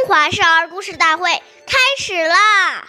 [0.00, 1.28] 中华少儿故事大会
[1.66, 2.88] 开始啦！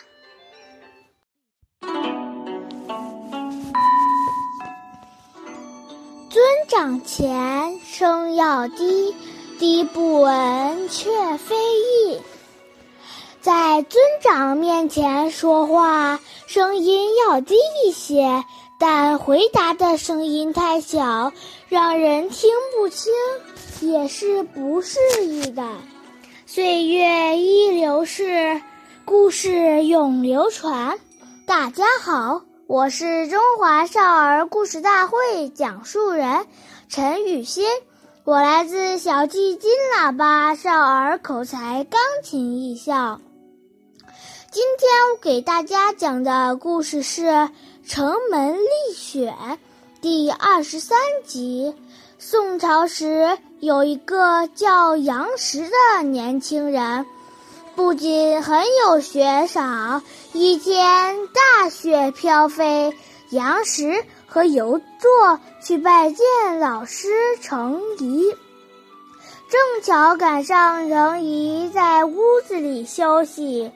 [6.29, 9.13] 尊长前，声要低，
[9.59, 12.21] 低不闻却非议。
[13.41, 18.45] 在尊长面前说话，声音要低一些，
[18.79, 21.33] 但回答的声音太小，
[21.67, 23.11] 让人听不清，
[23.81, 25.61] 也是不适宜的。
[26.53, 28.61] 岁月易流逝，
[29.05, 30.99] 故事永流传。
[31.45, 32.41] 大家好。
[32.67, 36.45] 我是中华少儿故事大会讲述人
[36.89, 37.63] 陈雨欣，
[38.25, 43.21] 我来自小季金喇叭少儿口才钢琴艺校。
[44.51, 47.27] 今天我给大家讲的故事是
[47.87, 49.33] 《城门立雪》
[50.01, 51.73] 第二十三集。
[52.23, 57.03] 宋朝时有一个叫杨时的年轻人。
[57.75, 62.95] 不仅很有学赏，一天大雪飘飞，
[63.31, 67.09] 杨时和游作去拜见老师
[67.41, 68.37] 程颐，
[69.49, 73.71] 正巧赶上程颐在屋子里休息。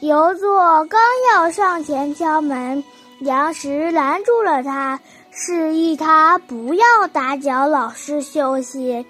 [0.00, 0.98] 游作刚
[1.30, 2.82] 要上前敲门，
[3.20, 4.98] 杨时拦住了他，
[5.30, 9.06] 示意他不要打搅老师休息。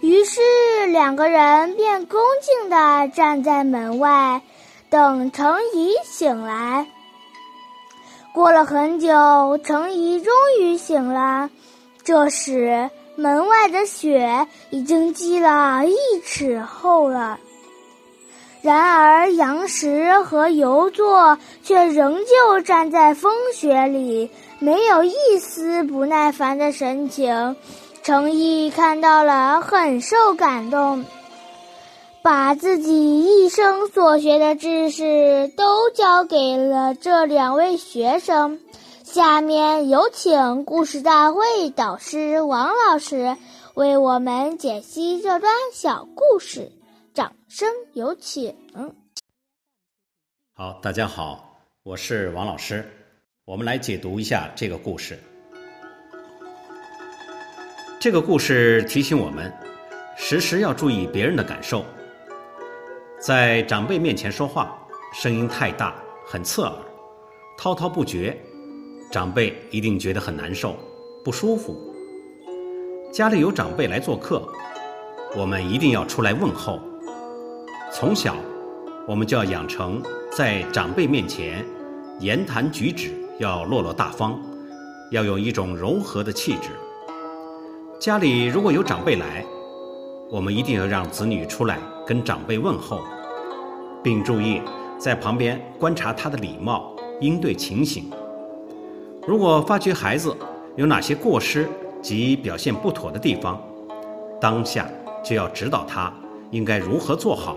[0.00, 0.40] 于是
[0.86, 4.40] 两个人便恭敬地站在门外，
[4.90, 6.86] 等程颐醒来。
[8.32, 11.50] 过了很久，程颐终于醒了。
[12.04, 17.40] 这时，门外的雪已经积了一尺厚了。
[18.68, 27.56] 然而，杨时和游作却仍旧站在风雪里，没有一丝不耐烦的神情。
[28.02, 31.06] 程颐看到了，很受感动，
[32.20, 38.60] 把自己一生所学的知识都教给了这两位学生。
[39.02, 43.34] 下面有请故事大会导师王老师
[43.72, 46.70] 为我们解析这段小故事，
[47.18, 48.54] 掌声有请。
[50.54, 52.88] 好，大家好，我是王老师，
[53.44, 55.18] 我们来解读一下这个故事。
[57.98, 59.52] 这个故事提醒我们，
[60.16, 61.84] 时时要注意别人的感受。
[63.18, 64.78] 在长辈面前说话，
[65.12, 66.72] 声音太大，很刺耳，
[67.58, 68.40] 滔滔不绝，
[69.10, 70.76] 长辈一定觉得很难受、
[71.24, 71.76] 不舒服。
[73.12, 74.48] 家里有长辈来做客，
[75.34, 76.80] 我们一定要出来问候。
[78.00, 78.36] 从小，
[79.08, 80.00] 我们就要养成
[80.30, 81.66] 在长辈面前
[82.20, 83.10] 言谈举止
[83.40, 84.38] 要落落大方，
[85.10, 86.68] 要有一种柔和的气质。
[87.98, 89.44] 家里如果有长辈来，
[90.30, 93.00] 我们一定要让子女出来跟长辈问候，
[94.00, 94.62] 并注意
[94.96, 98.08] 在旁边观察他的礼貌应对情形。
[99.26, 100.32] 如果发觉孩子
[100.76, 101.68] 有哪些过失
[102.00, 103.60] 及表现不妥的地方，
[104.40, 104.88] 当下
[105.24, 106.14] 就要指导他
[106.52, 107.56] 应该如何做好